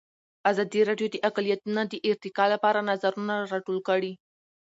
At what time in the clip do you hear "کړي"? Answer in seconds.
3.87-4.13